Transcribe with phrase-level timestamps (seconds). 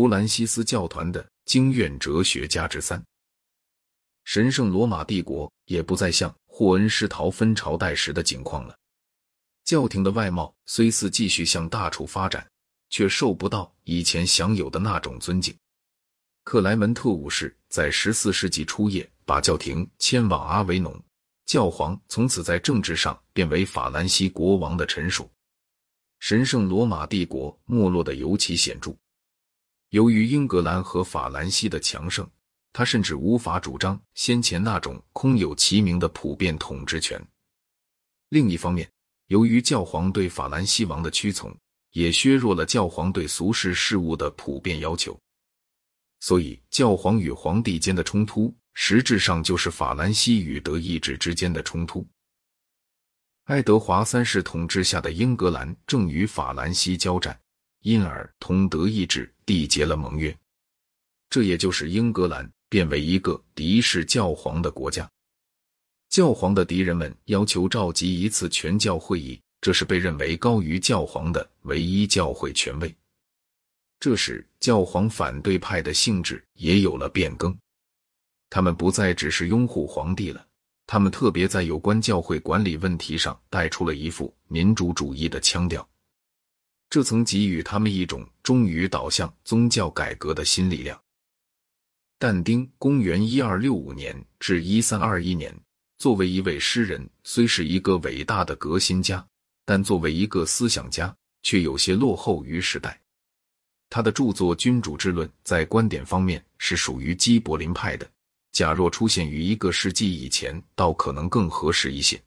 [0.00, 3.04] 弗兰西斯教团的经院哲学家之三。
[4.24, 8.74] 神圣罗马帝国也不再像霍恩施陶分朝代时的景况了。
[9.62, 12.50] 教廷的外貌虽似继续向大处发展，
[12.88, 15.54] 却受不到以前享有的那种尊敬。
[16.44, 20.98] 克莱门特五世在十四世纪初叶把教廷迁往阿维农，
[21.44, 25.30] 教皇从此在政治上变为法兰西国王的臣属。
[26.20, 28.96] 神圣罗马帝国没落的尤其显著。
[29.90, 32.28] 由于英格兰和法兰西的强盛，
[32.72, 37.20] 他甚至无法主张先前那种空有其名的普遍统治权。
[38.28, 38.88] 另一方面，
[39.26, 41.52] 由于教皇对法兰西王的屈从，
[41.90, 45.18] 也削弱了教皇对俗世事务的普遍要求。
[46.20, 52.06] 所以，教皇与皇帝间的冲突，实质上就是法兰西与德意志之间的冲突。
[53.46, 57.40] 爱德华三世统治下的英格兰正与法兰西交战，
[57.82, 60.36] 因而同德意志缔结了盟约。
[61.28, 65.08] 这也就是英格兰变为一个敌视教皇的国家。
[66.08, 72.92] 教皇的敌人们要求召集一次全教会议，这是被认为高于教皇的唯一教会权威。
[74.00, 77.56] 这时，教皇反对派的性质也有了变更，
[78.48, 80.44] 他们不再只是拥护皇帝了，
[80.86, 85.86] 他们特别在有关教会管理问题上带出了一副民主主义的腔调，
[86.90, 91.00] 这曾给予他们一种终于导向宗教改革的新力量。
[92.18, 95.56] 但丁（公元一二六五年至一三二一年）
[95.98, 99.24] 作为一位诗人，虽是一个伟大的革新家，
[99.64, 103.00] 但作为一个思想家，却有些落后于时代。
[103.88, 108.10] 他的著作《君主之论》在观点方面是属于基柏林派的。
[108.52, 112.20] 假若出现于一个世纪以前，倒可能更合适一些。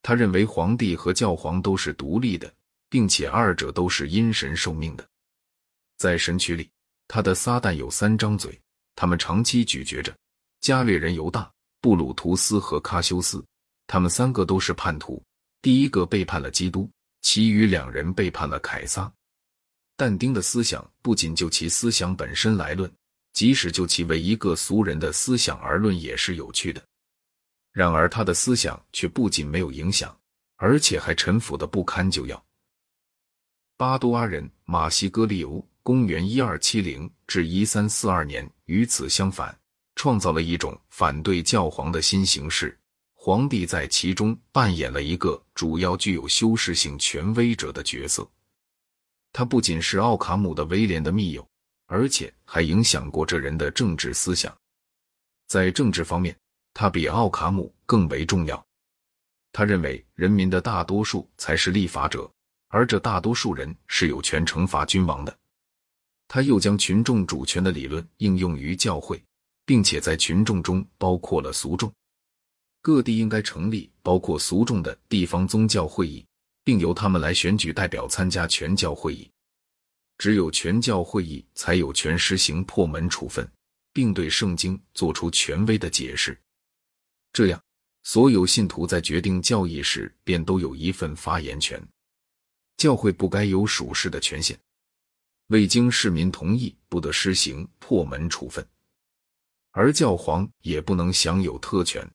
[0.00, 2.52] 他认为皇帝和教皇都是独立的，
[2.88, 5.06] 并且二者都是因神受命的。
[5.96, 6.70] 在神曲里，
[7.06, 8.58] 他的撒旦有三张嘴，
[8.94, 10.16] 他们长期咀嚼着
[10.60, 11.50] 加略人犹大、
[11.80, 13.44] 布鲁图斯和喀修斯，
[13.86, 15.22] 他们三个都是叛徒。
[15.60, 16.88] 第一个背叛了基督，
[17.22, 19.12] 其余两人背叛了凯撒。
[19.96, 22.88] 但丁的思想不仅就其思想本身来论，
[23.32, 26.80] 即使就其为一个俗人的思想而论，也是有趣的。
[27.72, 30.16] 然而，他的思想却不仅没有影响，
[30.56, 32.44] 而且还臣服的不堪救药。
[33.78, 39.56] 巴多阿人马西戈利欧（公元一二七零至一三四二年）与此相反，
[39.94, 42.76] 创造了一种反对教皇的新形式，
[43.14, 48.28] 皇帝在其中扮演了一个主要具有修饰性权威者的角色。
[49.32, 51.48] 他不仅是奥卡姆的威廉的密友，
[51.86, 54.52] 而且还影响过这人的政治思想。
[55.46, 56.36] 在政治方面，
[56.74, 58.66] 他比奥卡姆更为重要。
[59.52, 62.28] 他认为人民的大多数才是立法者，
[62.68, 65.38] 而这大多数人是有权惩罚君王的。
[66.26, 69.22] 他又将群众主权的理论应用于教会，
[69.66, 71.92] 并且在群众中包括了俗众。
[72.80, 76.24] 各地应该成立包括俗众的地方宗教会议。
[76.68, 79.26] 并由他们来选举代表参加全教会议。
[80.18, 83.50] 只有全教会议才有权实行破门处分，
[83.90, 86.38] 并对圣经做出权威的解释。
[87.32, 87.58] 这样，
[88.02, 91.82] 所有信徒在决定教义时便都有一份发言权。
[92.78, 94.58] 教会不该有属事的权限，
[95.48, 98.66] 未经市民同意不得施行破门处分，
[99.72, 102.08] 而教皇也不能享有特权。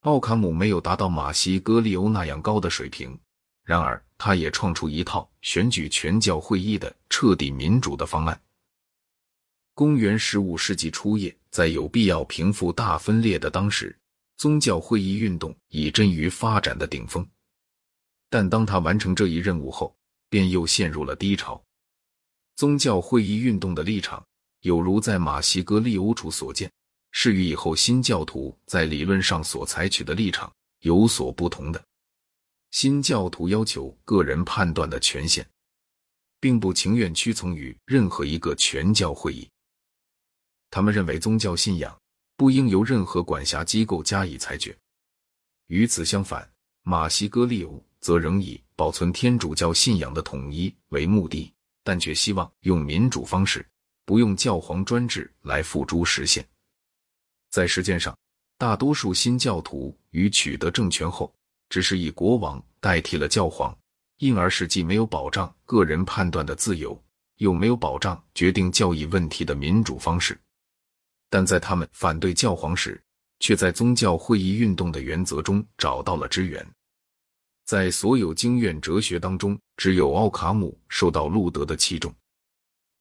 [0.00, 3.18] 奥卡姆没有达到马西戈利欧那样高的水平。
[3.62, 8.40] 然而，他也创出一套选举全教会议的彻底民主的方案。
[9.74, 13.96] 公元十五世纪初叶，在有必要平复大分裂的当时，
[14.36, 17.28] 宗教会议运动已臻于发展的顶峰。
[18.36, 19.96] 但当他完成这一任务后，
[20.28, 21.64] 便又陷入了低潮。
[22.54, 24.22] 宗教会议运动的立场，
[24.60, 26.70] 有如在马西哥利欧处所见，
[27.12, 31.82] 是与以后新教徒在理论上所采取的立场有所不同的。
[32.72, 35.48] 新教徒要求个人判断的权限，
[36.38, 39.48] 并不情愿屈从于任何一个全教会议。
[40.68, 41.98] 他们认为宗教信仰
[42.36, 44.76] 不应由任何管辖机构加以裁决。
[45.68, 46.46] 与此相反，
[46.82, 51.52] 马西哥利欧则仍以保存天主教信仰的统一为目的，
[51.82, 53.66] 但却希望用民主方式，
[54.04, 56.46] 不用教皇专制来付诸实现。
[57.50, 58.16] 在实践上，
[58.58, 61.32] 大多数新教徒于取得政权后。
[61.68, 63.76] 只是以国王代替了教皇，
[64.18, 66.96] 因而是既没有保障个人判断的自由，
[67.38, 70.38] 又没有保障决定教义问题的民主方式。
[71.28, 73.02] 但在他们反对教皇时，
[73.40, 76.64] 却在宗教会议运动的原则中找到了支援。
[77.66, 82.14] 在所有经院哲学当中，只有奥卡姆受到路德的器重。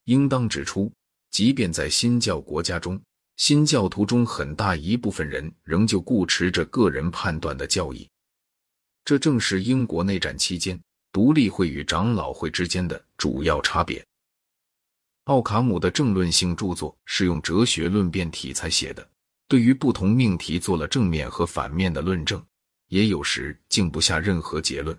[0.05, 0.91] 应当指出，
[1.29, 2.99] 即便在新教国家中，
[3.37, 8.09] 新教徒中很大一部分人仍旧固持着个人判断的教义。
[9.03, 10.81] 这正是英国内战期间
[11.11, 14.03] 独立会与长老会之间的主要差别。
[15.25, 19.07] 奥卡姆的政论性著作是用哲学论辩题材写的，
[19.47, 22.43] 对于不同命题做了正面和反面的论证，
[22.87, 24.97] 也有时静不下任何结论。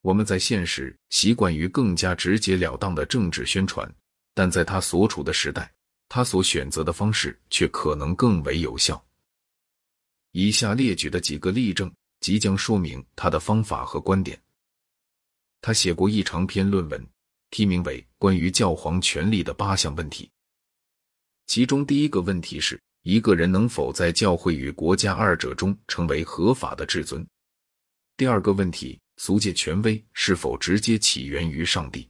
[0.00, 3.88] 我们在现实习惯于更加直截了当的政治宣传，
[4.34, 5.72] 但在他所处的时代，
[6.08, 9.04] 他所选择的方式却可能更为有效。
[10.32, 14.40] 以下列举的几个例证即将说明他的方法和观点。
[15.60, 17.06] 他写过一长篇论文。
[17.54, 20.24] 题名为《关于教皇权力的八项问题》，
[21.46, 27.20] 其中第一个问题是一个人能否在教会与国家二者中成为合法的至尊；
[28.16, 32.08] 第二个问题，俗界权威是否直接起源于上帝；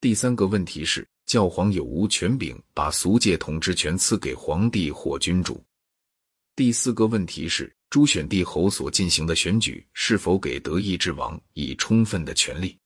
[0.00, 5.54] 第三个问题是教皇有无权柄把俗界统治权赐给皇帝或君主；
[6.54, 12.78] 第四个问题是朱选帝侯所进行的选举是否给德意志王以充分的权利。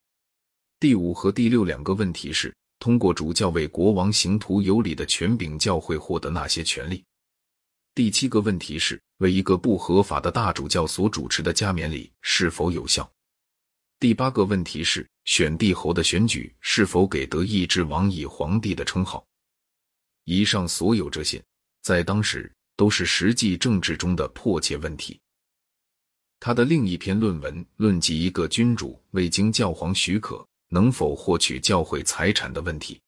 [0.78, 7.04] 第五和第六两个问题是：通过主教为国王行图有礼的权柄，教会获得那些权利？
[7.94, 13.10] 第七个问题是：为一个不合法的大主教所主持的加冕礼是否有效？
[13.98, 19.26] 第八个问题是：选帝侯的选举是否给德意志王以皇帝的称号？
[20.24, 21.42] 以上所有这些，
[21.82, 25.20] 在当时都是实际政治中的迫切问题。
[26.38, 30.46] 他的另一篇论文论及一个君主未经教皇许可。
[30.72, 33.00] 能否获取教会财产的问题？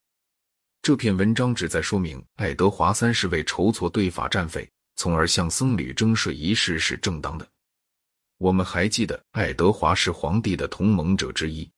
[0.81, 7.47] 这篇文章旨在说明爱德华三世为筹措对法战费，从而向僧侣征税一事是正当的。
[8.37, 11.69] 我们还记得，爱德华是皇帝的同盟者之一。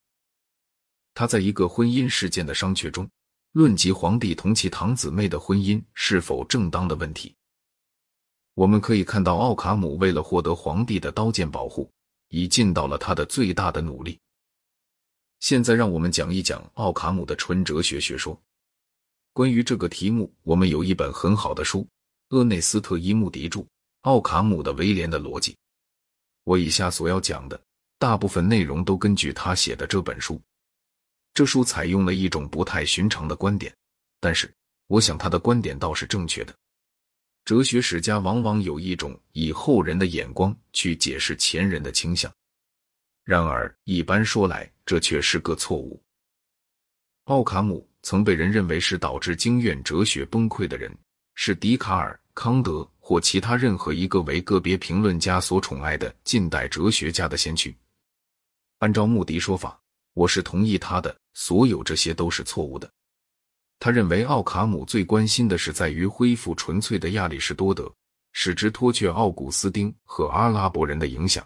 [1.14, 3.10] 他在一个婚姻事件的商榷中，
[3.52, 7.36] 论及皇帝同其堂姊妹的婚姻是否正当的问题。
[8.54, 11.92] 我们可以看到，奥卡姆为了获得皇帝的刀剑保护，
[12.30, 14.20] 已尽到了他的最大的努力。
[15.40, 18.42] 现在让我们讲一讲奥卡姆的纯哲学学说。
[19.34, 21.88] 关于这个题目，我们有一本很好的书——
[22.30, 23.60] 厄内斯特·伊穆迪著
[24.02, 25.52] 《奥卡姆的威廉的逻辑》。
[26.44, 27.60] 我以下所要讲的
[28.00, 30.42] 大部分内容都根据他写的这本书。
[31.34, 33.76] 这书采用了一种不太寻常的观点，
[34.20, 34.52] 但是
[34.88, 36.56] 我想他的观点倒是正确的。
[37.44, 42.34] 哲学史家往往有一种以后人的眼光去解释前人的倾向。
[43.24, 46.02] 然而，一般说来，这却是个错误。
[47.26, 50.96] 奥卡姆曾被人认为是导致经院哲学崩溃的人，
[51.36, 57.76] 是笛卡尔、康德或其他任何一个为个别评论家所宠爱的近代哲学家的先驱。
[58.80, 59.80] 按照穆迪说法，
[60.14, 62.90] 我是同意他的，所有这些都是错误的。
[63.80, 67.94] 他认为奥卡姆最关心的是在于恢复纯粹的亚里士多德，
[68.32, 71.46] 使之脱却奥古斯丁和阿拉伯人的影响。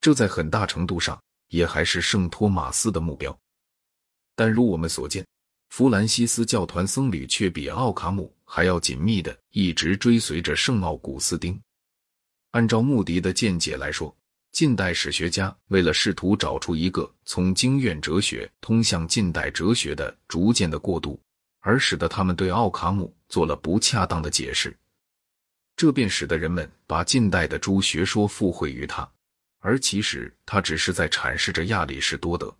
[0.00, 3.36] 这在很大程度上也还是圣托马斯的目标，
[4.36, 5.26] 但如我们所见，
[5.72, 11.58] 弗兰西斯教团僧侣却比奥卡姆还要紧密的一直追随着圣奥古斯丁。
[12.50, 14.14] 按照穆迪的见解来说，
[14.50, 21.18] 近代史学家为了试图找出一个从经院哲学通向近代哲学的逐渐的过渡，
[21.60, 24.76] 而使得他们对奥卡姆做了不恰当的解释，
[25.74, 29.10] 这便使得人们把近代的诸学说附会于他。
[29.60, 32.54] 而其实，他只是在阐释着亚里士多德。